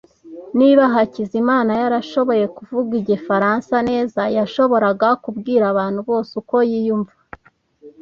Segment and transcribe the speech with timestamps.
[0.59, 7.13] Niba Hakizimana yarashoboye kuvuga igifaransa neza, yashoboraga kubwira abantu bose uko yiyumva.